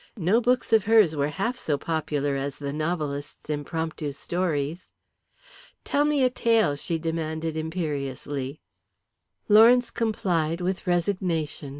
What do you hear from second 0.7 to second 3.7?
of hers were half so popular as the novelist's